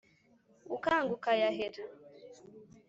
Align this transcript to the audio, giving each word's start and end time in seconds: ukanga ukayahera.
ukanga 0.75 1.11
ukayahera. 1.17 1.81